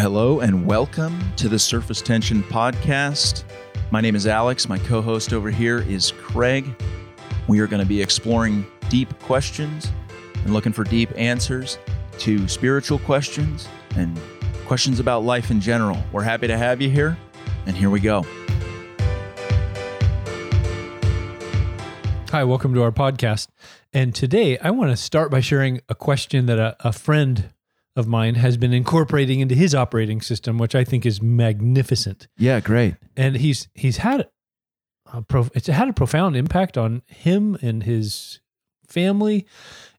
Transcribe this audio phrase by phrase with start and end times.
[0.00, 3.44] Hello and welcome to the Surface Tension Podcast.
[3.90, 4.66] My name is Alex.
[4.66, 6.74] My co host over here is Craig.
[7.48, 9.92] We are going to be exploring deep questions
[10.42, 11.76] and looking for deep answers
[12.20, 14.18] to spiritual questions and
[14.64, 16.02] questions about life in general.
[16.12, 17.18] We're happy to have you here,
[17.66, 18.24] and here we go.
[22.30, 23.48] Hi, welcome to our podcast.
[23.92, 27.50] And today I want to start by sharing a question that a, a friend
[28.00, 32.26] of mine has been incorporating into his operating system, which I think is magnificent.
[32.36, 32.96] Yeah, great.
[33.16, 34.28] And he's he's had
[35.12, 38.40] a pro, it's had a profound impact on him and his
[38.88, 39.46] family,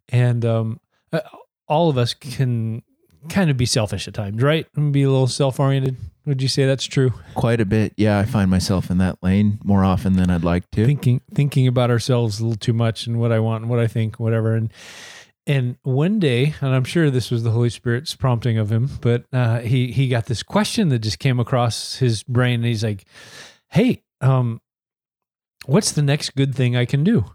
[0.10, 0.80] and um,
[1.14, 1.22] uh,
[1.68, 2.84] all of us can
[3.30, 4.68] kind of be selfish at times, right?
[4.76, 5.98] And be a little self oriented.
[6.26, 7.14] Would you say that's true?
[7.34, 7.94] Quite a bit.
[7.98, 10.86] Yeah, I find myself in that lane more often than I'd like to.
[10.86, 13.88] Thinking thinking about ourselves a little too much and what I want and what I
[13.88, 14.56] think, whatever.
[14.56, 14.72] And
[15.48, 19.26] and one day, and I'm sure this was the Holy Spirit's prompting of him, but
[19.34, 23.06] uh, he he got this question that just came across his brain, and he's like,
[23.70, 24.62] "Hey, um,
[25.66, 27.26] what's the next good thing I can do?"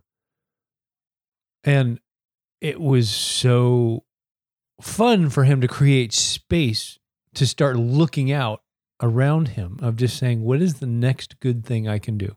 [1.65, 1.99] And
[2.61, 4.05] it was so
[4.81, 6.99] fun for him to create space
[7.35, 8.63] to start looking out
[9.03, 12.37] around him of just saying, "What is the next good thing I can do?"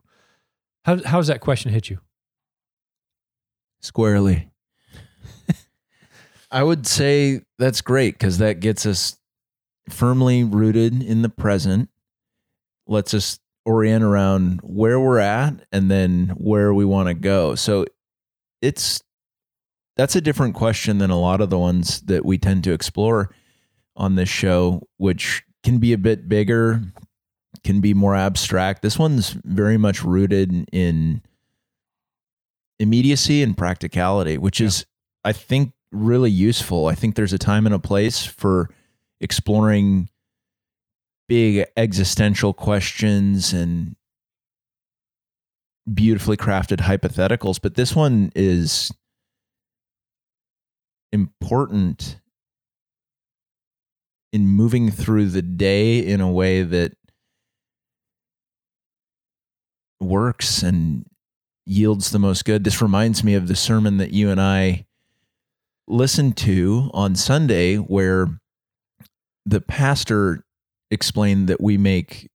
[0.84, 2.00] How how's that question hit you?
[3.82, 4.50] Squarely.
[6.52, 9.18] I would say that's great because that gets us
[9.90, 11.90] firmly rooted in the present,
[12.88, 17.56] lets us orient around where we're at and then where we want to go.
[17.56, 17.86] So
[18.62, 19.04] it's
[19.96, 23.30] that's a different question than a lot of the ones that we tend to explore
[23.96, 26.82] on this show, which can be a bit bigger,
[27.64, 28.82] can be more abstract.
[28.82, 31.22] This one's very much rooted in
[32.80, 34.68] immediacy and practicality, which yeah.
[34.68, 34.86] is,
[35.26, 36.88] I think, really useful.
[36.88, 38.70] I think there's a time and a place for
[39.22, 40.10] exploring
[41.28, 43.96] big existential questions and
[45.92, 48.92] beautifully crafted hypotheticals, but this one is
[51.12, 52.20] important
[54.32, 56.94] in moving through the day in a way that
[60.00, 61.06] works and
[61.66, 62.64] yields the most good.
[62.64, 64.86] This reminds me of the sermon that you and I
[65.90, 68.28] listened to on Sunday where
[69.46, 70.44] the pastor
[70.92, 72.30] explained that we make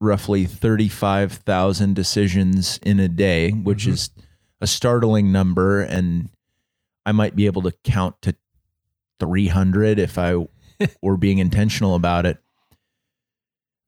[0.00, 3.92] roughly 35,000 decisions in a day, which mm-hmm.
[3.92, 4.10] is
[4.60, 5.80] a startling number.
[5.82, 6.30] And
[7.04, 8.34] I might be able to count to
[9.18, 10.46] 300 if I
[11.02, 12.38] were being intentional about it.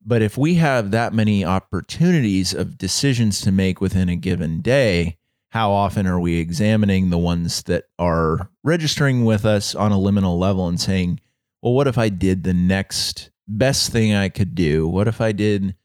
[0.05, 5.17] But if we have that many opportunities of decisions to make within a given day,
[5.53, 10.39] how often are we examining the ones that are registering with us on a liminal
[10.39, 11.19] level and saying,
[11.61, 14.87] well, what if I did the next best thing I could do?
[14.87, 15.75] What if I did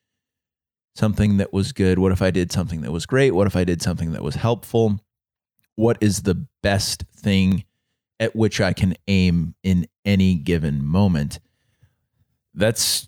[0.97, 1.99] something that was good?
[1.99, 3.33] What if I did something that was great?
[3.33, 5.01] What if I did something that was helpful?
[5.75, 7.65] What is the best thing
[8.19, 11.41] at which I can aim in any given moment?
[12.55, 13.07] That's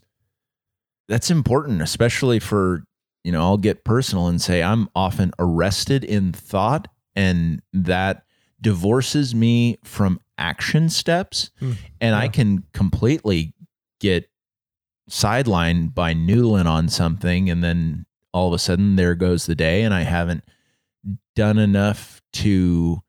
[1.09, 2.85] that's important, especially for
[3.25, 8.25] you know, I'll get personal and say I'm often arrested in thought, and that
[8.61, 11.51] divorces me from action steps.
[11.61, 12.19] Mm, and yeah.
[12.19, 13.55] I can completely
[14.01, 14.31] get
[15.09, 17.51] sidelined by noodling on something.
[17.51, 20.45] And then all of a sudden, there goes the day, and I haven't
[21.35, 23.03] done enough to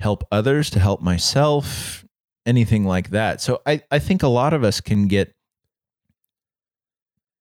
[0.00, 2.04] help others, to help myself,
[2.46, 3.40] anything like that.
[3.40, 5.34] So I, I think a lot of us can get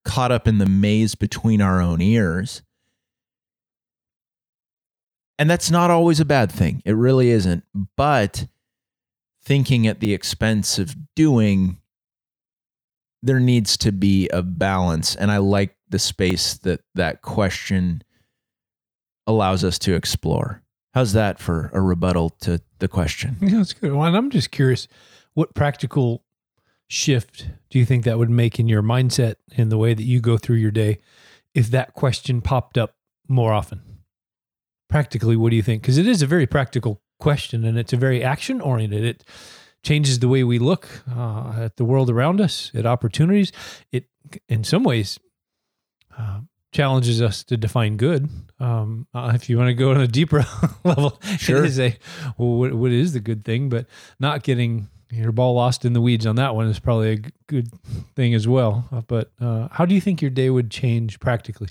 [0.06, 2.62] caught up in the maze between our own ears.
[5.38, 6.82] And that's not always a bad thing.
[6.86, 7.64] It really isn't.
[7.96, 8.48] But
[9.44, 11.78] thinking at the expense of doing,
[13.24, 15.16] there needs to be a balance.
[15.16, 18.04] And I like the space that that question
[19.28, 20.62] allows us to explore.
[20.94, 23.38] How's that for a rebuttal to the question?
[23.42, 23.94] Yeah, that's good.
[23.94, 24.88] Well, I'm just curious
[25.36, 26.24] what practical
[26.90, 30.20] shift do you think that would make in your mindset in the way that you
[30.20, 31.00] go through your day
[31.54, 32.96] if that question popped up
[33.28, 33.82] more often?
[34.90, 35.84] Practically, what do you think?
[35.84, 39.04] Because it is a very practical question and it's a very action oriented.
[39.04, 39.24] It
[39.84, 43.52] changes the way we look uh, at the world around us, at opportunities.
[43.92, 44.06] It,
[44.48, 45.20] in some ways,
[46.18, 46.42] uh,
[46.72, 48.30] challenges us to define good.
[48.60, 50.46] Um, uh, if you want to go on a deeper
[50.84, 51.64] level, sure.
[51.64, 51.98] it is a
[52.38, 53.86] well, what, what is the good thing, but
[54.20, 57.70] not getting your ball lost in the weeds on that one is probably a good
[58.16, 58.88] thing as well.
[58.92, 61.70] Uh, but uh, how do you think your day would change practically?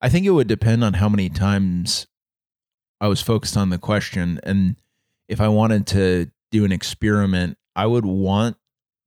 [0.00, 2.06] I think it would depend on how many times
[3.00, 4.40] I was focused on the question.
[4.42, 4.76] And
[5.28, 8.56] if I wanted to do an experiment, I would want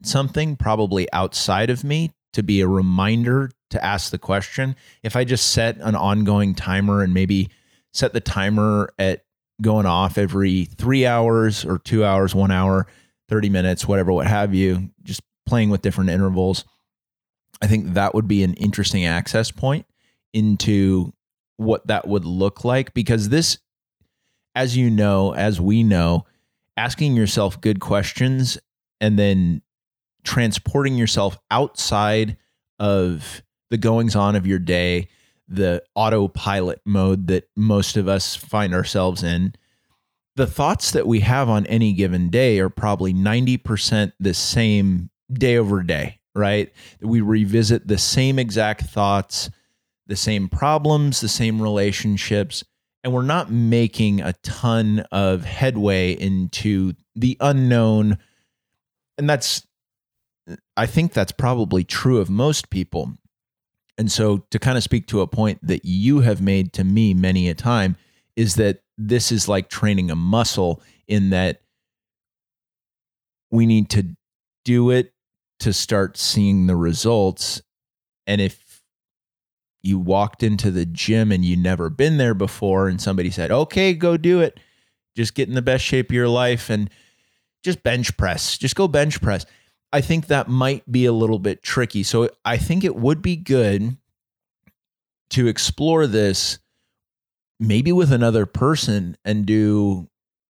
[0.03, 4.75] something probably outside of me to be a reminder to ask the question.
[5.03, 7.49] If I just set an ongoing timer and maybe
[7.93, 9.23] set the timer at
[9.61, 12.87] going off every three hours or two hours, one hour,
[13.29, 16.65] 30 minutes, whatever, what have you, just playing with different intervals.
[17.61, 19.85] I think that would be an interesting access point
[20.33, 21.13] into
[21.57, 23.57] what that would look like because this,
[24.53, 26.25] as you know, as we know,
[26.77, 28.57] asking yourself good questions
[28.99, 29.61] and then
[30.23, 32.37] transporting yourself outside
[32.79, 35.07] of the goings on of your day,
[35.47, 39.53] the autopilot mode that most of us find ourselves in.
[40.35, 45.57] The thoughts that we have on any given day are probably 90% the same day
[45.57, 46.73] over day, right?
[47.01, 49.49] We revisit the same exact thoughts,
[50.07, 52.63] the same problems, the same relationships,
[53.03, 58.17] and we're not making a ton of headway into the unknown.
[59.19, 59.65] And that's,
[60.75, 63.13] I think that's probably true of most people.
[63.97, 67.13] And so, to kind of speak to a point that you have made to me
[67.13, 67.95] many a time,
[68.35, 71.61] is that this is like training a muscle in that
[73.51, 74.15] we need to
[74.63, 75.13] do it
[75.59, 77.61] to start seeing the results.
[78.27, 78.83] And if
[79.83, 83.93] you walked into the gym and you never been there before, and somebody said, okay,
[83.93, 84.59] go do it,
[85.15, 86.89] just get in the best shape of your life and
[87.63, 89.45] just bench press, just go bench press.
[89.95, 92.03] I think that might be a little bit tricky.
[92.03, 93.95] So I think it would be good
[95.29, 96.59] to explore this
[97.61, 100.09] maybe with another person and do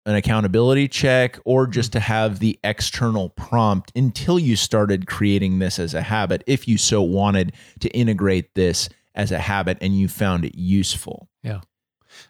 [0.07, 5.81] an accountability check or just to have the external prompt until you started creating this
[5.81, 10.07] as a habit if you so wanted to integrate this as a habit and you
[10.07, 11.29] found it useful.
[11.43, 11.63] Yeah.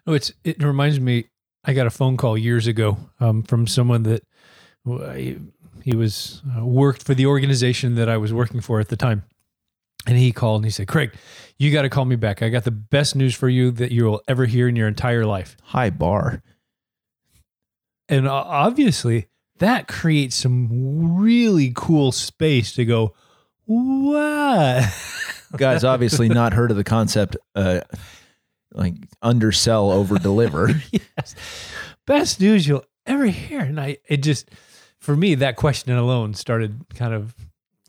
[0.07, 1.25] No it's it reminds me
[1.63, 4.23] i got a phone call years ago um, from someone that
[5.83, 9.23] he, was uh, worked for the organization that i was working for at the time.
[10.05, 11.13] And he called and he said craig
[11.57, 12.41] you got to call me back.
[12.41, 15.25] I got the best news for you that you will ever hear in your entire
[15.25, 15.55] life.
[15.63, 16.41] High bar.
[18.09, 19.27] And obviously
[19.59, 23.13] that creates some really cool space to go
[23.65, 24.83] what?
[25.55, 27.81] Guys obviously not heard of the concept uh
[28.73, 31.35] like undersell over deliver yes.
[32.05, 33.61] Best news you'll ever hear.
[33.61, 34.49] And i it just
[35.03, 37.35] for me that question alone started kind of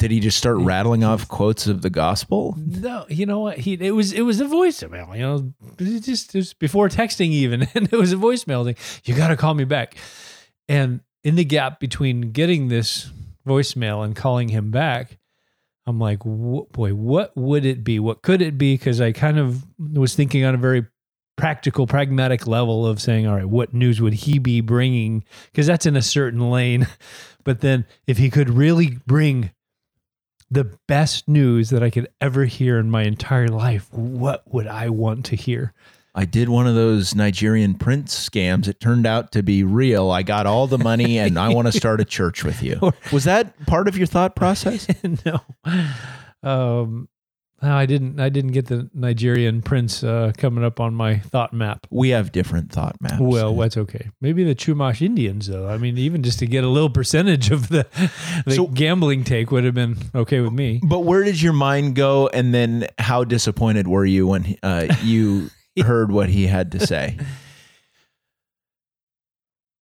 [0.01, 2.59] did he just start rattling off quotes of the gospel?
[2.59, 3.59] No, you know what?
[3.59, 5.15] He it was it was a voicemail.
[5.15, 8.77] You know, it just it was before texting even, and it was a voicemail thing.
[9.05, 9.97] You got to call me back.
[10.69, 13.11] And in the gap between getting this
[13.47, 15.19] voicemail and calling him back,
[15.87, 18.01] I'm like, boy, what would it be?
[18.01, 18.75] What could it be?
[18.75, 20.87] Because I kind of was thinking on a very
[21.37, 25.25] practical, pragmatic level of saying, all right, what news would he be bringing?
[25.51, 26.87] Because that's in a certain lane.
[27.45, 29.51] But then if he could really bring
[30.51, 34.89] the best news that I could ever hear in my entire life, what would I
[34.89, 35.75] want to hear?
[36.15, 38.69] I did one of those Nigerian prince scams.
[38.69, 40.11] It turned out to be real.
[40.11, 42.93] I got all the money and I want to start a church with you.
[43.13, 44.87] Was that part of your thought process?
[45.25, 45.41] no.
[46.43, 47.09] Um,
[47.65, 48.21] no, I didn't.
[48.21, 51.87] I didn't get the Nigerian prince uh, coming up on my thought map.
[51.91, 53.17] We have different thought maps.
[53.19, 54.11] Well, that's okay.
[54.21, 55.67] Maybe the Chumash Indians, though.
[55.67, 57.87] I mean, even just to get a little percentage of the,
[58.45, 60.81] the so, gambling take would have been okay with me.
[60.83, 62.29] But where did your mind go?
[62.29, 65.49] And then, how disappointed were you when uh, you
[65.83, 67.17] heard what he had to say?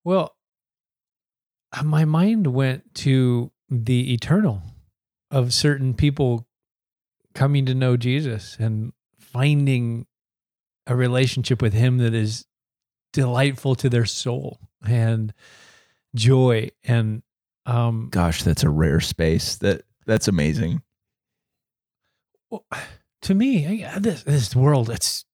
[0.03, 0.35] Well,
[1.81, 4.63] my mind went to the eternal
[5.31, 6.48] of certain people
[7.33, 10.05] coming to know Jesus and finding
[10.87, 12.45] a relationship with him that is
[13.13, 15.33] delightful to their soul and
[16.15, 17.21] joy and
[17.65, 19.57] um gosh that's a rare space.
[19.57, 20.81] That that's amazing.
[22.49, 22.65] Well,
[23.23, 25.25] to me this this world it's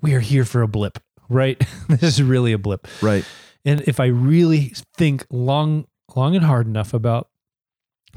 [0.00, 0.98] we are here for a blip
[1.32, 1.62] right?
[1.88, 2.86] This is really a blip.
[3.00, 3.24] Right.
[3.64, 7.28] And if i really think long long and hard enough about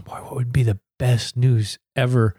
[0.04, 2.36] boy what would be the best news ever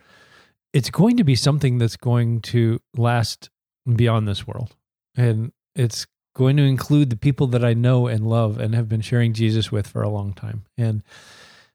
[0.73, 3.51] it's going to be something that's going to last
[3.95, 4.75] beyond this world.
[5.17, 9.01] And it's going to include the people that I know and love and have been
[9.01, 10.65] sharing Jesus with for a long time.
[10.77, 11.03] And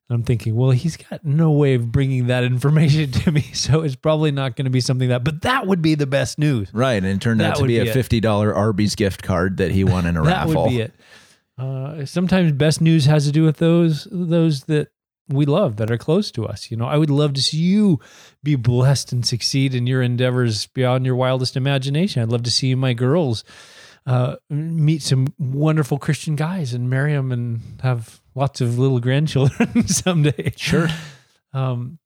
[0.09, 3.41] I'm thinking, well, he's got no way of bringing that information to me.
[3.53, 6.37] So it's probably not going to be something that, but that would be the best
[6.37, 6.69] news.
[6.73, 6.95] Right.
[6.95, 9.83] And it turned that out to be, be a $50 Arby's gift card that he
[9.83, 10.53] won in a that raffle.
[10.53, 10.93] That would be it.
[11.57, 14.87] Uh, sometimes best news has to do with those those that
[15.27, 16.71] we love that are close to us.
[16.71, 17.99] You know, I would love to see you
[18.43, 22.21] be blessed and succeed in your endeavors beyond your wildest imagination.
[22.21, 23.43] I'd love to see my girls
[24.05, 29.87] uh, meet some wonderful Christian guys and marry them and have lots of little grandchildren
[29.87, 30.53] someday.
[30.55, 30.87] Sure.
[31.53, 31.99] Um,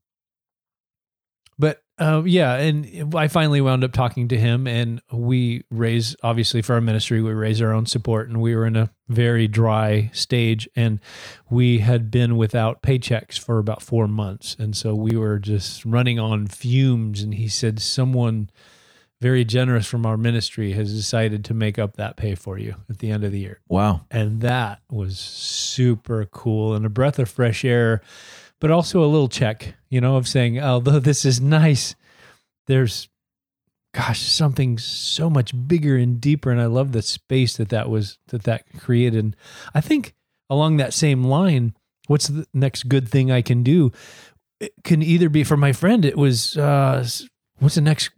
[1.58, 6.62] but uh, yeah, and I finally wound up talking to him, and we raise obviously
[6.62, 10.10] for our ministry, we raise our own support, and we were in a very dry
[10.14, 11.00] stage, and
[11.50, 16.20] we had been without paychecks for about four months, and so we were just running
[16.20, 17.22] on fumes.
[17.22, 18.50] And he said, someone
[19.22, 23.00] very generous from our ministry has decided to make up that pay for you at
[23.00, 23.62] the end of the year.
[23.68, 24.02] Wow.
[24.12, 28.02] And that was super cool and a breath of fresh air,
[28.66, 31.94] but also a little check, you know, of saying, although this is nice,
[32.66, 33.08] there's,
[33.94, 36.50] gosh, something so much bigger and deeper.
[36.50, 39.24] And I love the space that that was, that that created.
[39.24, 39.36] And
[39.76, 40.16] I think
[40.50, 41.76] along that same line,
[42.08, 43.92] what's the next good thing I can do?
[44.60, 47.08] It can either be for my friend, it was, uh,
[47.60, 48.10] what's the next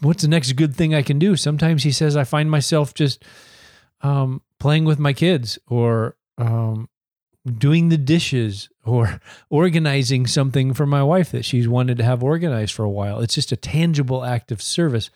[0.00, 1.34] what's the next good thing I can do?
[1.34, 3.24] Sometimes he says I find myself just
[4.02, 6.88] um, playing with my kids or um,
[7.46, 12.74] doing the dishes or organizing something for my wife that she's wanted to have organized
[12.74, 13.20] for a while.
[13.20, 15.10] It's just a tangible act of service.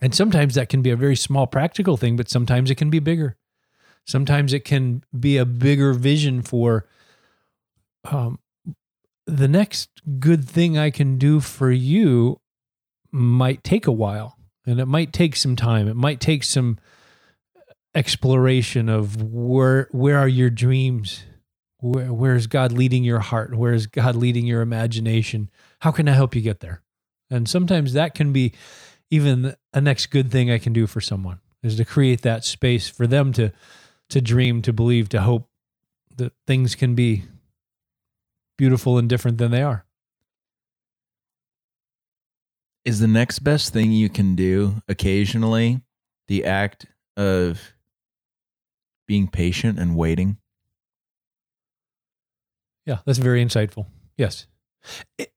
[0.00, 2.98] And sometimes that can be a very small practical thing, but sometimes it can be
[2.98, 3.36] bigger.
[4.06, 6.86] Sometimes it can be a bigger vision for
[8.04, 8.38] um,
[9.26, 12.40] the next good thing I can do for you
[13.10, 14.36] might take a while
[14.66, 15.88] and it might take some time.
[15.88, 16.78] It might take some
[17.94, 21.24] exploration of where where are your dreams?
[21.78, 23.54] Where where is God leading your heart?
[23.54, 25.50] Where is God leading your imagination?
[25.80, 26.82] How can I help you get there?
[27.30, 28.52] And sometimes that can be
[29.10, 32.88] even a next good thing I can do for someone is to create that space
[32.88, 33.52] for them to
[34.10, 35.48] to dream, to believe, to hope
[36.16, 37.24] that things can be
[38.56, 39.84] beautiful and different than they are.
[42.84, 45.80] Is the next best thing you can do occasionally
[46.28, 46.86] the act
[47.16, 47.73] of
[49.06, 50.38] being patient and waiting?
[52.86, 53.86] Yeah, that's very insightful.
[54.16, 54.46] Yes.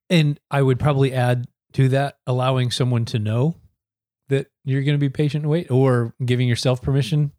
[0.09, 3.55] And I would probably add to that allowing someone to know
[4.29, 7.31] that you're going to be patient and wait, or giving yourself permission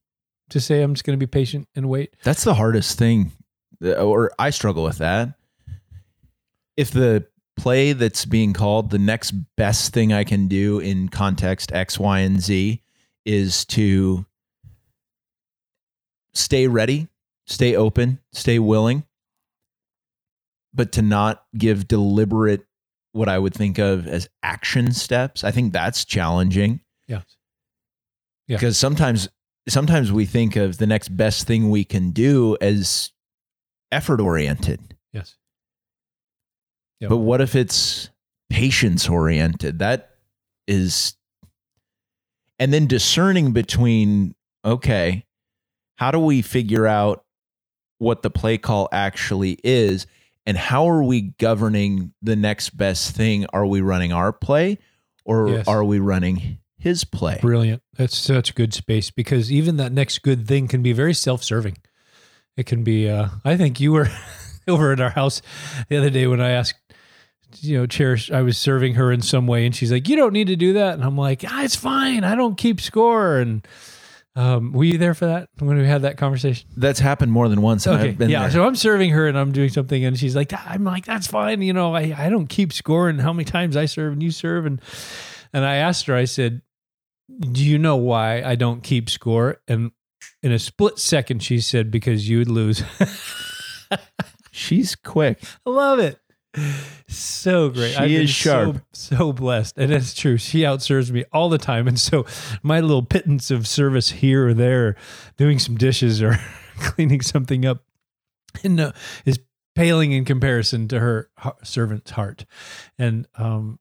[0.48, 2.14] to say, I'm just going to be patient and wait.
[2.24, 3.32] That's the hardest thing,
[3.84, 5.34] uh, or I struggle with that.
[6.78, 7.26] If the
[7.58, 12.20] play that's being called the next best thing I can do in context X, Y,
[12.20, 12.82] and Z
[13.26, 14.24] is to
[16.34, 17.08] stay ready,
[17.46, 19.04] stay open, stay willing,
[20.74, 22.64] but to not give deliberate
[23.12, 25.42] what I would think of as action steps.
[25.44, 26.80] I think that's challenging.
[27.06, 27.22] Yeah.
[28.46, 28.56] Yeah.
[28.56, 29.28] Because sometimes
[29.68, 33.12] sometimes we think of the next best thing we can do as
[33.92, 34.96] effort oriented.
[35.12, 35.36] Yes.
[37.00, 37.10] Yep.
[37.10, 38.10] But what if it's
[38.50, 39.78] patience oriented?
[39.78, 40.10] That
[40.66, 41.16] is,
[42.58, 45.24] and then discerning between, okay,
[45.98, 47.24] how do we figure out
[47.98, 50.06] what the play call actually is?
[50.46, 53.46] And how are we governing the next best thing?
[53.52, 54.78] Are we running our play
[55.24, 55.68] or yes.
[55.68, 57.38] are we running his play?
[57.42, 57.82] Brilliant.
[57.96, 61.78] That's such good space because even that next good thing can be very self serving.
[62.56, 64.08] It can be, uh, I think you were
[64.68, 65.42] over at our house
[65.88, 66.76] the other day when I asked
[67.60, 68.30] you know, cherish.
[68.30, 70.74] I was serving her in some way, and she's like, "You don't need to do
[70.74, 72.22] that." And I'm like, ah, "It's fine.
[72.22, 73.66] I don't keep score." And
[74.38, 76.68] um, were you there for that when we had that conversation?
[76.76, 77.88] That's happened more than once.
[77.88, 78.42] Okay, yeah.
[78.42, 78.50] There.
[78.52, 81.60] So I'm serving her, and I'm doing something, and she's like, "I'm like, that's fine.
[81.60, 84.30] You know, I I don't keep score, and how many times I serve and you
[84.30, 84.80] serve." And
[85.52, 86.62] and I asked her, I said,
[87.40, 89.90] "Do you know why I don't keep score?" And
[90.40, 92.84] in a split second, she said, "Because you'd lose."
[94.52, 95.42] She's quick.
[95.66, 96.20] I love it
[97.08, 97.92] so great.
[97.92, 98.82] She I've is sharp.
[98.92, 99.78] So, so, blessed.
[99.78, 100.36] And it's true.
[100.36, 101.88] She outserves me all the time.
[101.88, 102.26] And so
[102.62, 104.96] my little pittance of service here or there,
[105.36, 106.38] doing some dishes or
[106.78, 107.82] cleaning something up,
[108.62, 108.92] and, uh,
[109.24, 109.38] is
[109.74, 111.30] paling in comparison to her
[111.62, 112.44] servant's heart.
[112.98, 113.78] And um,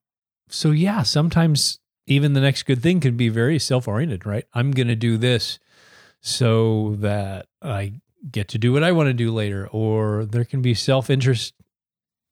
[0.50, 4.46] so, yeah, sometimes even the next good thing can be very self oriented, right?
[4.53, 5.60] I'm going to do this
[6.22, 9.67] so that I get to do what I want to do later.
[9.67, 11.53] Or there can be self interest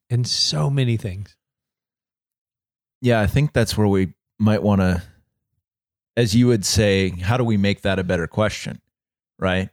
[0.09, 1.35] and so many things.
[3.01, 5.03] Yeah, I think that's where we might want to,
[6.17, 8.81] as you would say, how do we make that a better question?
[9.37, 9.69] Right.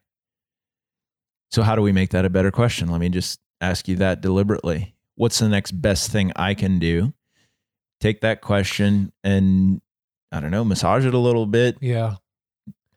[1.50, 2.88] So, how do we make that a better question?
[2.88, 4.94] Let me just ask you that deliberately.
[5.14, 7.12] What's the next best thing I can do?
[8.00, 9.80] Take that question and,
[10.32, 11.76] I don't know, massage it a little bit.
[11.80, 12.16] Yeah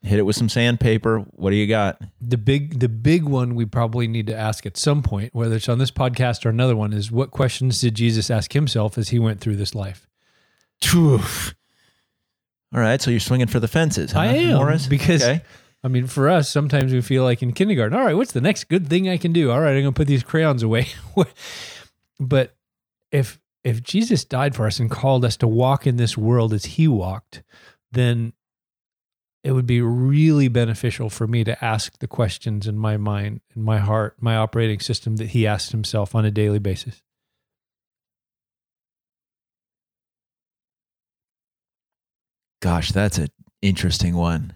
[0.06, 1.18] hit it with some sandpaper.
[1.32, 2.00] What do you got?
[2.20, 5.68] The big the big one we probably need to ask at some point, whether it's
[5.68, 9.18] on this podcast or another one, is what questions did Jesus ask himself as he
[9.18, 10.06] went through this life?
[10.94, 11.20] All
[12.72, 14.12] right, so you're swinging for the fences.
[14.12, 14.86] Huh, I am Morris?
[14.86, 15.42] because okay.
[15.82, 17.96] I mean, for us, sometimes we feel like in kindergarten.
[17.96, 19.50] All right, what's the next good thing I can do?
[19.50, 20.88] All right, I'm gonna put these crayons away.
[22.20, 22.56] but
[23.12, 26.64] if if Jesus died for us and called us to walk in this world as
[26.64, 27.42] he walked,
[27.92, 28.32] then
[29.46, 33.62] it would be really beneficial for me to ask the questions in my mind, in
[33.62, 37.00] my heart, my operating system that he asked himself on a daily basis.
[42.60, 43.28] Gosh, that's an
[43.62, 44.52] interesting one.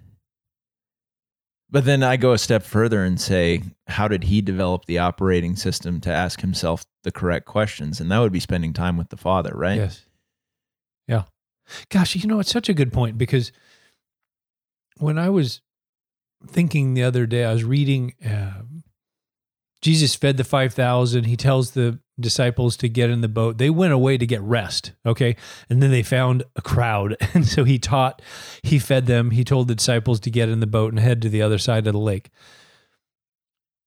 [1.71, 5.55] But then I go a step further and say, how did he develop the operating
[5.55, 8.01] system to ask himself the correct questions?
[8.01, 9.77] And that would be spending time with the Father, right?
[9.77, 10.05] Yes.
[11.07, 11.23] Yeah.
[11.91, 13.53] Gosh, you know, it's such a good point because
[15.01, 15.61] when I was
[16.47, 18.63] thinking the other day, I was reading uh,
[19.83, 21.25] Jesus fed the 5,000.
[21.25, 23.57] He tells the disciples to get in the boat.
[23.57, 24.93] They went away to get rest.
[25.07, 25.37] Okay.
[25.71, 27.17] And then they found a crowd.
[27.33, 28.21] And so he taught,
[28.63, 29.31] he fed them.
[29.31, 31.87] He told the disciples to get in the boat and head to the other side
[31.87, 32.31] of the lake.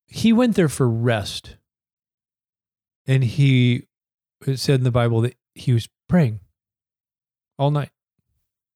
[0.08, 1.58] He went there for rest.
[3.06, 3.88] And he,
[4.48, 6.40] it said in the Bible that he was praying
[7.60, 7.92] all night.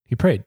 [0.05, 0.43] He prayed.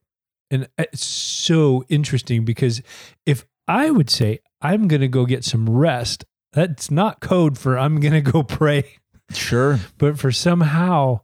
[0.51, 2.83] And uh, it's so interesting because
[3.27, 7.79] if I would say, I'm going to go get some rest, that's not code for
[7.79, 8.97] I'm going to go pray.
[9.33, 9.79] Sure.
[9.99, 11.21] But for somehow,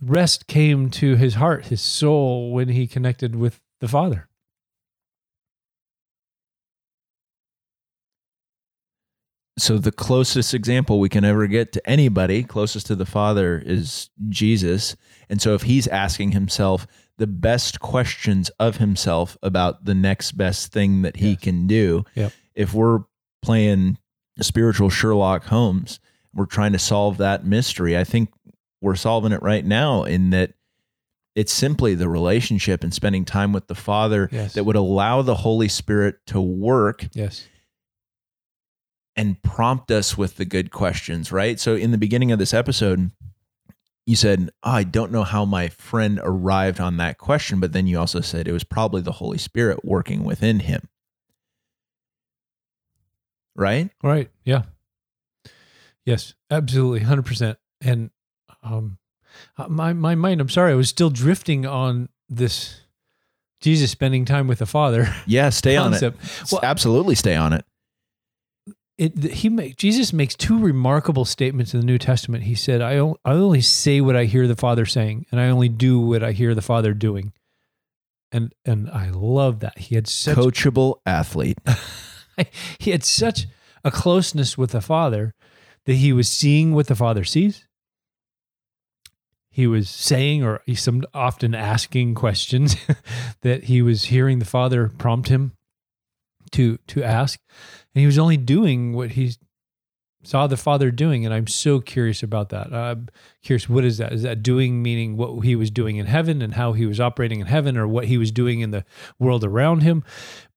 [0.00, 4.28] rest came to his heart, his soul, when he connected with the Father.
[9.56, 14.10] So the closest example we can ever get to anybody closest to the Father is
[14.28, 14.96] Jesus.
[15.30, 16.86] And so if he's asking himself
[17.18, 21.40] the best questions of himself about the next best thing that he Yes.
[21.40, 22.32] can do, Yep.
[22.56, 23.00] if we're
[23.42, 23.98] playing
[24.40, 26.00] spiritual Sherlock Holmes,
[26.34, 27.96] we're trying to solve that mystery.
[27.96, 28.30] I think
[28.82, 30.54] we're solving it right now in that
[31.36, 34.54] it's simply the relationship and spending time with the Father Yes.
[34.54, 37.44] that would allow the Holy Spirit to work Yes.
[39.16, 41.60] And prompt us with the good questions, right?
[41.60, 43.10] So in the beginning of this episode,
[44.06, 47.86] you said, oh, I don't know how my friend arrived on that question, but then
[47.86, 50.88] you also said it was probably the Holy Spirit working within him.
[53.56, 53.90] Right?
[54.02, 54.30] Right.
[54.44, 54.62] Yeah.
[56.04, 57.00] Yes, absolutely.
[57.00, 57.56] 100%.
[57.80, 58.10] And
[58.62, 58.98] um,
[59.56, 62.80] uh, my, my mind, I'm sorry, I was still drifting on this
[63.60, 66.14] Jesus spending time with the Father Yeah, stay on it.
[66.52, 67.64] Well, Absolutely stay on it.
[68.96, 72.44] It he make, Jesus makes two remarkable statements in the New Testament.
[72.44, 75.98] He said, I, only say what I hear the Father saying, and I only do
[75.98, 77.32] what I hear the Father doing.
[78.30, 79.78] And and I love that.
[79.78, 81.58] He had such Coachable athlete.
[82.78, 83.46] he had such
[83.84, 85.34] a closeness with the Father
[85.86, 87.66] that he was seeing what the Father sees.
[89.50, 92.76] He was saying, or he's some often asking questions
[93.42, 95.52] that he was hearing the Father prompt him
[96.54, 97.40] to to ask,
[97.94, 99.34] and he was only doing what he
[100.22, 101.26] saw the Father doing.
[101.26, 102.72] And I'm so curious about that.
[102.72, 103.08] Uh, I'm
[103.42, 104.12] curious, what is that?
[104.14, 107.40] Is that doing meaning what he was doing in heaven and how he was operating
[107.40, 108.84] in heaven, or what he was doing in the
[109.18, 110.02] world around him?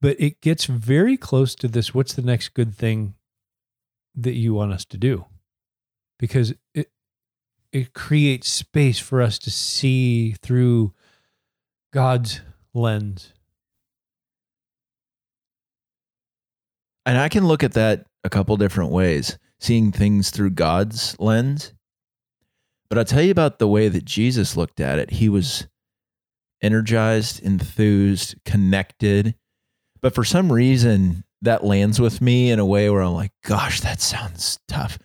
[0.02, 3.16] but it gets very close to this what's the next good thing
[4.16, 5.26] that you want us to do
[6.20, 6.92] because it
[7.72, 10.94] it creates space for us to see through
[11.94, 12.42] God's
[12.74, 13.34] lens
[17.08, 21.74] And I can look at that a couple different ways, seeing things through God's lens.
[22.90, 25.12] But I'll tell you about the way that Jesus looked at it.
[25.12, 25.68] He was
[26.62, 29.36] energized, enthused, connected.
[30.02, 33.80] But for some reason, that lands with me in a way where I'm like, gosh,
[33.80, 35.00] that sounds tough.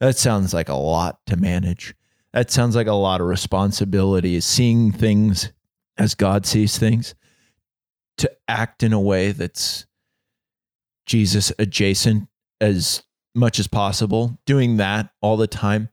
[0.00, 1.94] That sounds like a lot to manage.
[2.32, 5.52] That sounds like a lot of responsibility, seeing things
[5.98, 7.14] as God sees things,
[8.16, 9.84] to act in a way that's
[11.06, 12.28] Jesus adjacent
[12.60, 13.02] as
[13.34, 15.88] much as possible, doing that all the time.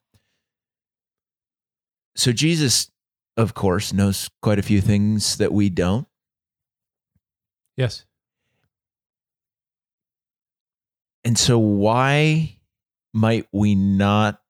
[2.16, 2.92] So, Jesus,
[3.38, 6.08] of course, knows quite a few things that we don't.
[7.78, 8.06] yes
[11.24, 12.60] And so, why
[13.14, 14.42] might we not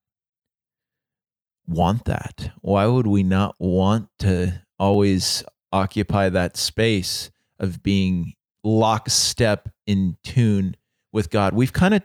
[1.67, 2.51] want that?
[2.61, 10.75] Why would we not want to always occupy that space of being lockstep in tune
[11.11, 11.53] with God?
[11.53, 12.03] We've kind of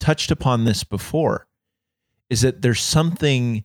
[0.00, 1.46] touched upon this before
[2.28, 3.64] is that there's something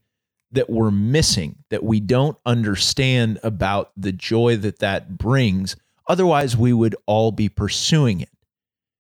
[0.52, 5.76] that we're missing that we don't understand about the joy that that brings.
[6.08, 8.30] Otherwise, we would all be pursuing it,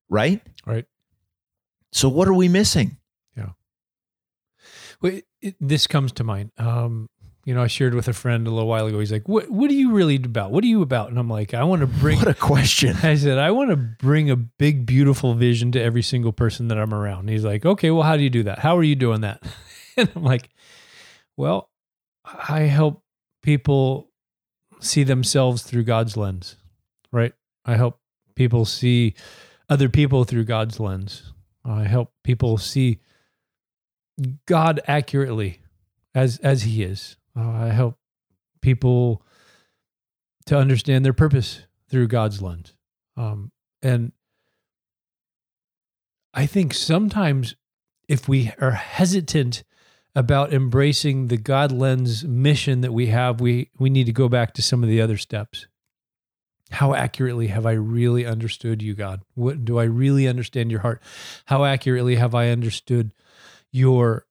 [0.09, 0.41] right?
[0.65, 0.85] right
[1.91, 2.97] So, what are we missing?
[5.01, 6.51] Well, it, it, this comes to mind.
[6.57, 7.09] Um,
[7.45, 8.99] you know, I shared with a friend a little while ago.
[8.99, 10.51] He's like, "What What are you really about?
[10.51, 12.95] What are you about?" And I'm like, "I want to bring." What a question.
[13.03, 16.77] I said, "I want to bring a big, beautiful vision to every single person that
[16.77, 18.59] I'm around." And he's like, "Okay, well, how do you do that?
[18.59, 19.41] How are you doing that?"
[19.97, 20.49] and I'm like,
[21.35, 21.69] "Well,
[22.25, 23.03] I help
[23.41, 24.11] people
[24.79, 26.57] see themselves through God's lens,
[27.11, 27.33] right?
[27.65, 27.99] I help
[28.35, 29.15] people see
[29.69, 31.33] other people through God's lens.
[31.63, 32.99] I help people see
[34.45, 35.61] God accurately
[36.13, 37.17] as as He is.
[37.35, 37.97] Uh, I help
[38.61, 39.23] people
[40.45, 42.75] to understand their purpose through God's lens.
[43.17, 44.11] Um, and
[46.33, 47.55] I think sometimes
[48.07, 49.63] if we are hesitant
[50.15, 54.53] about embracing the God lens mission that we have, we we need to go back
[54.53, 55.67] to some of the other steps.
[56.71, 59.21] How accurately have I really understood you, God?
[59.35, 61.01] What do I really understand your heart?
[61.45, 63.13] How accurately have I understood
[63.71, 64.25] your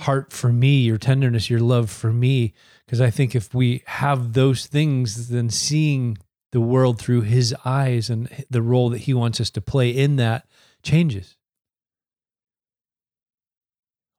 [0.00, 2.52] heart for me, your tenderness, your love for me?
[2.84, 6.18] Because I think if we have those things, then seeing
[6.52, 10.16] the world through his eyes and the role that he wants us to play in
[10.16, 10.46] that
[10.82, 11.36] changes.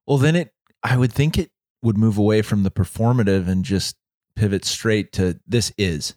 [0.06, 1.50] Well, then it, I would think it
[1.82, 3.96] would move away from the performative and just
[4.36, 6.14] pivot straight to this is.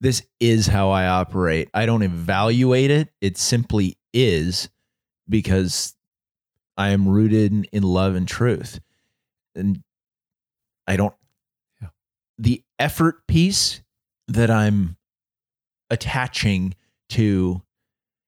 [0.00, 1.68] This is how I operate.
[1.72, 3.08] I don't evaluate it.
[3.20, 4.68] It simply is
[5.28, 5.94] because
[6.76, 8.80] I am rooted in love and truth.
[9.54, 9.82] And
[10.86, 11.14] I don't,
[11.80, 11.88] Yeah.
[12.38, 13.82] the effort piece
[14.28, 14.96] that I'm
[15.90, 16.74] attaching
[17.10, 17.62] to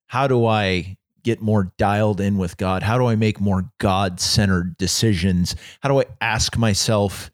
[0.07, 2.85] how do I get more dialed in with God?
[2.85, 5.57] How do I make more God centered decisions?
[5.81, 7.33] How do I ask myself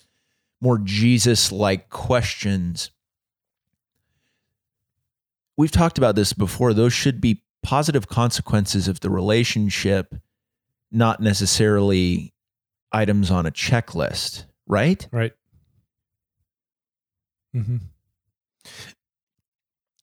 [0.63, 2.91] more Jesus like questions?
[5.59, 6.73] We've talked about this before.
[6.73, 10.15] Those should be positive consequences of the relationship,
[10.93, 12.33] not necessarily
[12.93, 15.07] items on a checklist, right?
[15.11, 15.33] Right.
[17.57, 17.79] Mm-hmm.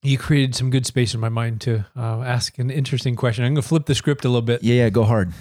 [0.01, 3.43] You created some good space in my mind to uh, ask an interesting question.
[3.43, 4.63] I'm going to flip the script a little bit.
[4.63, 5.33] Yeah, yeah, go hard.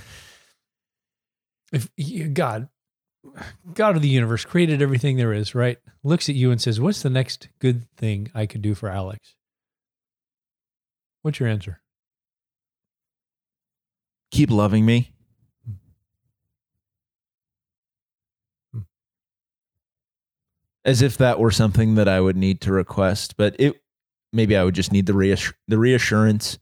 [1.72, 2.68] If you- God,
[3.74, 5.78] God of the universe created everything there is, right?
[6.02, 9.34] Looks at you and says, "What's the next good thing I could do for Alex?"
[11.22, 11.80] What's your answer?
[14.30, 15.12] Keep loving me.
[20.88, 23.81] As if that were something that I would need to request, but it
[24.33, 26.59] maybe I would just need the reassur- the reassurance,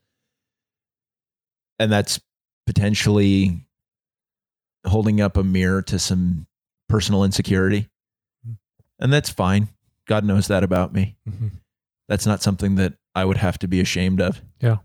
[1.79, 2.19] and that's
[2.67, 3.65] potentially
[4.85, 6.47] holding up a mirror to some
[6.89, 7.89] personal insecurity,
[8.45, 8.53] Hmm.
[8.99, 9.69] and that's fine.
[10.07, 11.17] God knows that about me.
[11.29, 11.49] Mm-hmm.
[12.09, 14.41] That's not something that I would have to be ashamed of.
[14.61, 14.79] Yeah.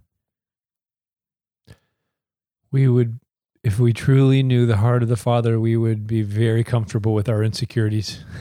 [2.71, 3.19] We would,
[3.63, 7.27] if we truly knew the heart of the Father, we would be very comfortable with
[7.29, 8.23] our insecurities.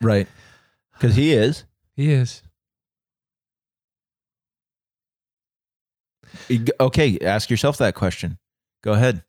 [0.00, 0.28] Right.
[0.94, 1.64] Because he is.
[1.94, 2.42] He is.
[6.80, 8.38] Okay, ask yourself that question.
[8.82, 9.24] Go ahead.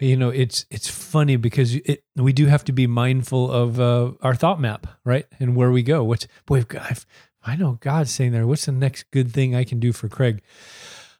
[0.00, 4.12] you know it's it's funny because it we do have to be mindful of uh,
[4.22, 7.06] our thought map right and where we go what's boy I've,
[7.42, 10.42] i know god's saying there what's the next good thing i can do for craig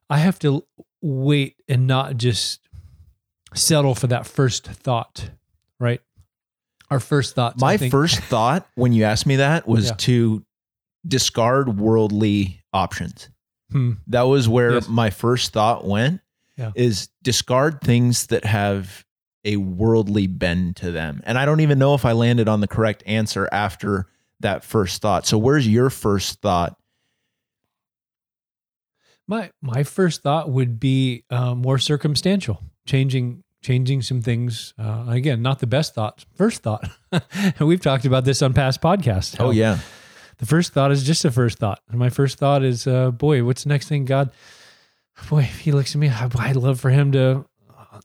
[0.08, 0.64] i have to
[1.02, 2.60] wait and not just
[3.54, 5.30] settle for that first thought
[5.78, 6.00] right
[6.90, 9.94] our first thought My first thought when you asked me that was Yeah.
[9.98, 10.44] to
[11.06, 13.28] discard worldly options.
[13.70, 14.88] hmm, That was where Yes.
[14.88, 16.20] my first thought went
[16.56, 16.72] Yeah.
[16.74, 19.04] is discard things that have
[19.44, 21.22] a worldly bend to them.
[21.24, 24.06] And I don't even know if I landed on the correct answer after
[24.40, 25.26] that first thought.
[25.26, 26.76] So where's your first thought?
[29.26, 34.74] my my first thought would be uh, more circumstantial changing changing some things.
[34.78, 36.88] Uh, again not the best thought first thought.
[37.10, 39.36] And we've talked about this on past podcasts.
[39.38, 39.78] Oh yeah.
[40.38, 41.80] the first thought is just a first thought.
[41.90, 44.30] And my first thought is uh, boy what's the next thing god
[45.28, 47.44] boy if he looks at me I- i'd love for him to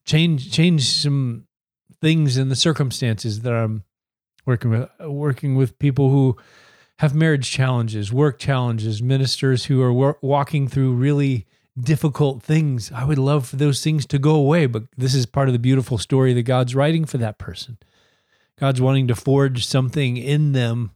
[0.04, 1.48] change change some
[2.02, 3.84] things in the circumstances that i'm
[4.46, 6.36] working with working with people who
[7.00, 11.46] have marriage challenges work challenges ministers who are wor- walking through really
[11.80, 15.50] difficult things i would love for those things to go away but this is part
[15.50, 17.78] of the beautiful story that god's writing for that person
[18.58, 20.92] god's wanting to forge something in them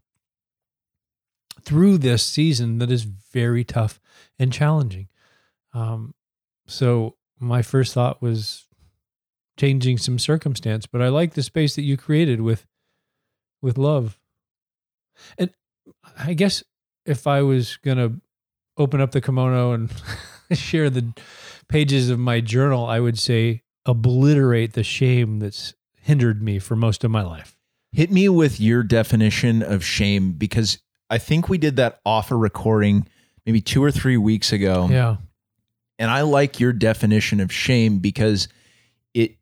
[1.61, 3.99] through this season that is very tough
[4.37, 5.07] and challenging.
[5.73, 6.13] Um,
[6.67, 8.65] so my first thought was
[9.57, 12.65] changing some circumstance, but I like the space that you created with
[13.61, 14.17] with love.
[15.37, 15.51] And
[16.17, 16.63] I guess
[17.05, 18.13] if I was gonna
[18.77, 19.91] open up the kimono and
[20.53, 21.13] share the
[21.67, 27.03] pages of my journal, I would say obliterate the shame that's hindered me for most
[27.03, 27.55] of my life.
[27.91, 32.35] Hit me with your definition of shame because I think we did that off a
[32.35, 33.07] recording
[33.45, 34.87] maybe two or three weeks ago.
[34.89, 35.17] Yeah.
[35.97, 38.47] And I like your definition of shame because
[39.13, 39.37] it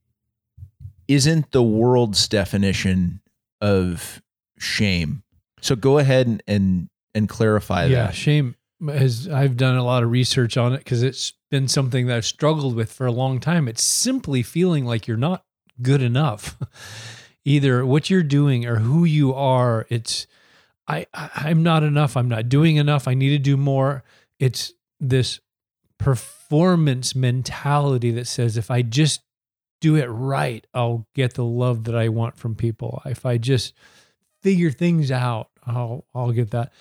[1.08, 3.22] isn't the world's definition
[3.62, 4.22] of
[4.58, 5.24] shame.
[5.62, 7.96] So go ahead and and, and clarify yeah, that.
[7.96, 12.08] Yeah, shame has I've done a lot of research on it because it's been something
[12.08, 13.68] that I've struggled with for a long time.
[13.68, 15.44] It's simply feeling like you're not
[15.82, 16.58] good enough.
[17.46, 19.86] Either what you're doing or who you are.
[19.90, 20.28] It's
[20.88, 22.18] I, I I'm not enough.
[22.18, 23.08] I'm not doing enough.
[23.08, 24.04] I need to do more.
[24.40, 25.40] It's this
[25.98, 29.22] performance mentality that says if I just
[29.80, 33.02] do it right, I'll get the love that I want from people.
[33.06, 33.74] If I just
[34.42, 36.74] figure things out, I'll I'll get that.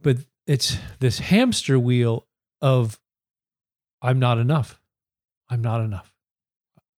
[0.00, 2.26] But it's this hamster wheel
[2.60, 2.98] of
[4.02, 4.80] I'm not enough.
[5.48, 6.12] I'm not enough.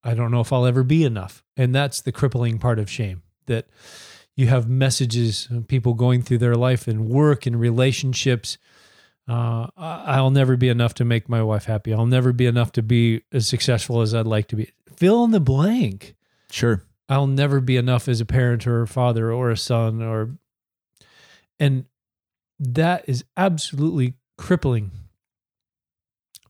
[0.04, 1.44] I don't know if I'll ever be enough.
[1.56, 3.66] And that's the crippling part of shame that
[4.36, 8.58] you have messages of people going through their life and work and relationships.
[9.26, 11.92] Uh, I'll never be enough to make my wife happy.
[11.92, 14.70] I'll never be enough to be as successful as I'd like to be.
[14.96, 16.14] Fill in the blank.
[16.50, 16.82] Sure.
[17.08, 20.36] I'll never be enough as a parent or a father or a son or
[21.58, 21.86] and
[22.58, 24.90] that is absolutely crippling.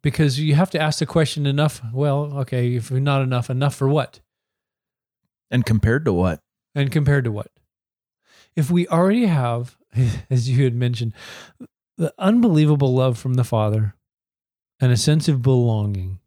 [0.00, 3.88] Because you have to ask the question enough well okay if not enough enough for
[3.88, 4.20] what?
[5.50, 6.40] And compared to what?
[6.74, 7.50] and compared to what?
[8.54, 9.76] If we already have
[10.30, 11.12] as you had mentioned
[11.96, 13.94] the unbelievable love from the father
[14.80, 16.20] and a sense of belonging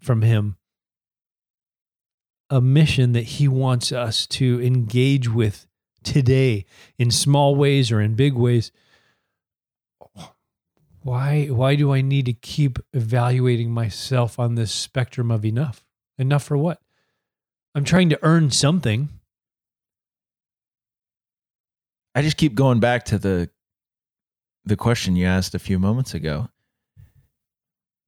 [0.00, 0.56] from him
[2.48, 5.66] a mission that he wants us to engage with
[6.04, 6.64] today
[6.98, 8.72] in small ways or in big ways
[11.02, 15.84] why why do i need to keep evaluating myself on this spectrum of enough
[16.18, 16.80] enough for what
[17.74, 19.08] i'm trying to earn something
[22.14, 23.50] I just keep going back to the
[24.64, 26.48] the question you asked a few moments ago.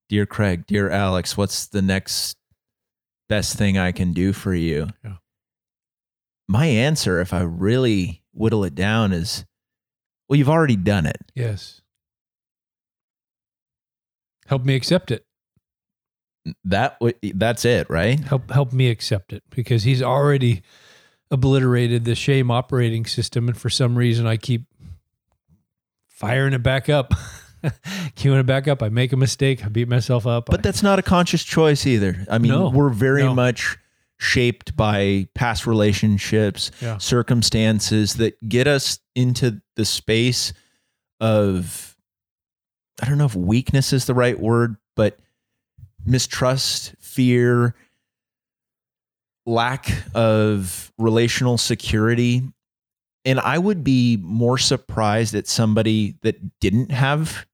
[0.08, 2.36] Dear Craig, dear Alex, what's the next
[3.28, 4.88] best thing I can do for you?
[5.02, 5.16] Yeah.
[6.48, 9.44] My answer, if I really whittle it down, is
[10.28, 11.16] well, you've already done it.
[11.34, 11.80] yes
[14.46, 15.24] help me accept it
[16.64, 18.20] That w- that's it, right?
[18.20, 20.62] help help me accept it because he's already
[21.30, 24.66] obliterated the shame operating system and for some reason I keep
[26.08, 27.12] firing it back up
[28.16, 30.82] queuing it back up I make a mistake I beat myself up But I- that's
[30.82, 32.26] not a conscious choice either.
[32.30, 33.34] I mean, No, we're very no.
[33.34, 33.78] much
[34.24, 36.98] shaped by past relationships, Yeah.
[36.98, 40.52] circumstances that get us into the space
[41.20, 41.90] of
[43.02, 45.18] I don't know if weakness is the right word, but
[46.06, 47.74] mistrust, fear,
[49.46, 52.42] lack of relational security.
[53.24, 57.46] And I would be more surprised at somebody that didn't have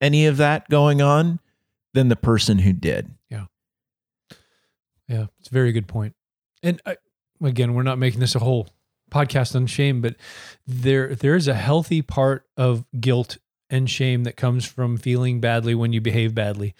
[0.00, 1.40] any of that going on
[1.92, 3.10] than the person who did.
[5.08, 6.14] Yeah, it's a very good point.
[6.62, 6.96] And I,
[7.42, 8.68] again, we're not making this a whole
[9.10, 10.16] podcast on shame, but
[10.66, 13.38] there there is a healthy part of guilt
[13.70, 16.74] and shame that comes from feeling badly when you behave badly.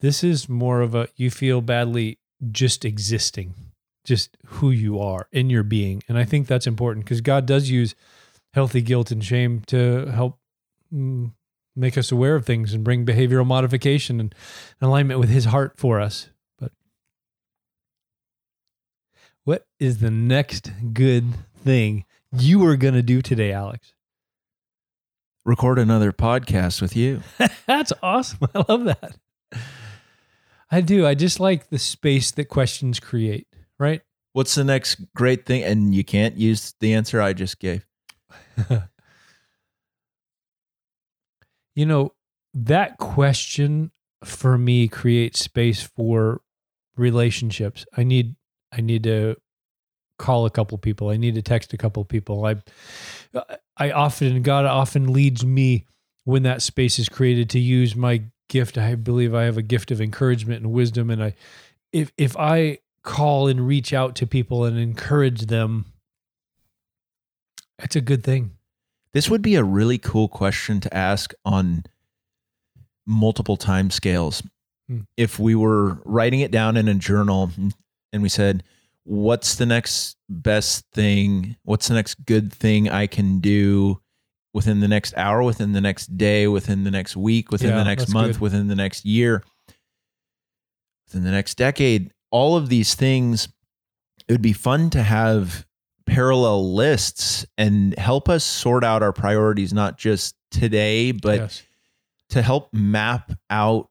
[0.00, 2.18] This is more of a you feel badly
[2.50, 3.54] just existing,
[4.04, 6.02] just who you are in your being.
[6.08, 7.94] And I think that's important because God does use
[8.52, 10.38] healthy guilt and shame to help
[10.92, 11.32] mm,
[11.76, 14.34] make us aware of things and bring behavioral modification and
[14.80, 16.28] alignment with his heart for us.
[16.58, 16.72] But
[19.44, 23.94] what is the next good thing you are going to do today, Alex?
[25.44, 27.22] Record another podcast with you.
[27.66, 28.38] That's awesome.
[28.54, 29.16] I love that.
[30.70, 31.06] I do.
[31.06, 33.48] I just like the space that questions create,
[33.78, 34.02] right?
[34.32, 35.64] What's the next great thing?
[35.64, 37.86] And you can't use the answer I just gave.
[41.74, 42.12] You know,
[42.52, 43.90] that question
[44.24, 46.42] for me creates space for
[46.96, 47.86] relationships.
[47.96, 48.36] I need
[48.72, 49.36] I need to
[50.18, 51.08] call a couple people.
[51.08, 52.44] I need to text a couple people.
[52.44, 52.56] I
[53.76, 55.86] I often God often leads me
[56.24, 58.76] when that space is created to use my gift.
[58.76, 61.34] I believe I have a gift of encouragement and wisdom and I
[61.92, 65.86] if if I call and reach out to people and encourage them
[67.82, 68.52] it's a good thing.
[69.12, 71.84] This would be a really cool question to ask on
[73.06, 74.42] multiple time scales.
[74.88, 75.00] Hmm.
[75.16, 77.50] If we were writing it down in a journal
[78.12, 78.62] and we said,
[79.04, 81.56] What's the next best thing?
[81.62, 84.00] What's the next good thing I can do
[84.52, 87.84] within the next hour, within the next day, within the next week, within Yeah, the
[87.84, 88.40] next month, good.
[88.40, 89.42] within the next year,
[91.06, 92.12] within the next decade?
[92.30, 93.48] All of these things
[94.28, 95.66] it would be fun to have
[96.06, 101.62] parallel lists and help us sort out our priorities, not just today, but yes.
[102.28, 103.88] to help map out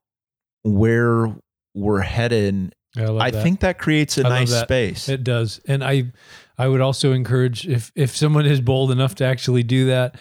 [0.63, 1.35] where
[1.73, 2.73] we're headed.
[2.99, 3.43] I, love I that.
[3.43, 5.09] think that creates a I nice space.
[5.09, 5.59] It does.
[5.67, 6.11] And I
[6.57, 10.15] I would also encourage if if someone is bold enough to actually do that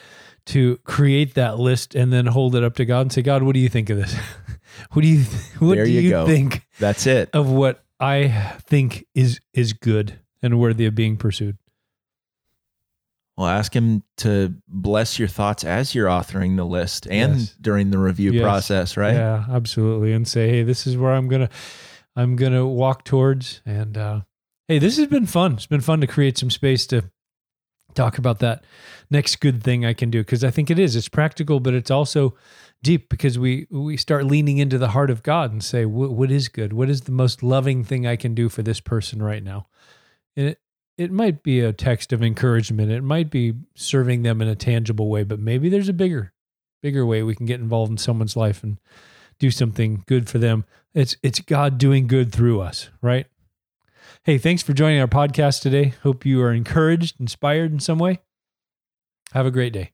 [0.46, 3.52] to create that list and then hold it up to God and say, God, what
[3.54, 4.14] do you think of this?
[4.92, 5.24] what do you
[5.58, 6.26] what There do you you, go.
[6.26, 7.30] think That's it.
[7.34, 8.28] of what I
[8.66, 11.58] think is is good and worthy of being pursued?
[13.36, 17.56] Well, ask him to bless your thoughts as you're authoring the list and Yes.
[17.60, 18.42] during the review Yes.
[18.42, 19.14] process, right?
[19.14, 20.12] Yeah, absolutely.
[20.12, 21.48] And say, hey, this is where I'm gonna
[22.18, 23.62] I'm gonna walk towards.
[23.64, 24.20] And uh
[24.66, 25.54] hey, this has been fun.
[25.54, 27.04] It's been fun to create some space to
[27.94, 28.64] talk about that
[29.08, 30.20] next good thing I can do.
[30.20, 30.96] Because I think it is.
[30.96, 32.36] It's practical, but it's also
[32.82, 36.32] deep because we we start leaning into the heart of God and say, what, what
[36.32, 36.72] is good?
[36.72, 39.68] What is the most loving thing I can do for this person right now?
[40.36, 40.60] And it
[40.96, 42.90] it might be a text of encouragement.
[42.90, 46.32] It might be serving them in a tangible way, but maybe there's a bigger,
[46.82, 48.80] bigger way we can get involved in someone's life and
[49.38, 50.64] do something good for them.
[50.94, 53.26] It's it's God doing good through us, right?
[54.24, 55.94] Hey, thanks for joining our podcast today.
[56.02, 58.20] Hope you are encouraged, inspired in some way.
[59.32, 59.92] Have a great day.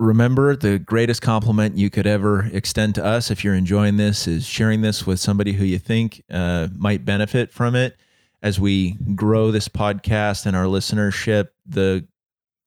[0.00, 4.46] Remember, the greatest compliment you could ever extend to us if you're enjoying this is
[4.46, 7.96] sharing this with somebody who you think uh, might benefit from it.
[8.40, 12.06] As we grow this podcast and our listenership, the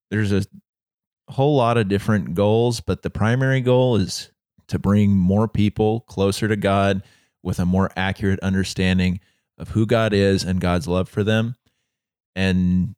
[0.10, 0.44] there's a
[1.30, 4.31] whole lot of different goals, but the primary goal is
[4.72, 7.04] to bring more people closer to God
[7.44, 9.20] with a more accurate understanding
[9.58, 11.56] of who God is and God's love for them.
[12.36, 12.96] And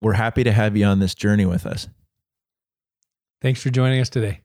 [0.00, 1.88] we're happy to have you on this journey with us.
[3.42, 4.43] Thanks for joining us today.